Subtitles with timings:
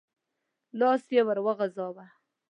[0.79, 2.05] لاس يې ور وغځاوه.